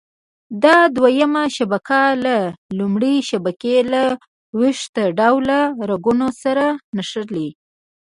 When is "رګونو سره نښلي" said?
5.89-7.47